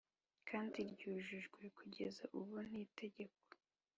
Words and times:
kandi 0.49 0.77
ryujujwe 0.91 1.61
kugeza 1.77 2.23
ubu 2.39 2.55
n 2.69 2.71
Itegeko 2.85 3.39